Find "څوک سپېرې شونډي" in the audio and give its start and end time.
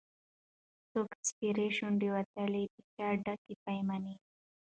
0.91-2.09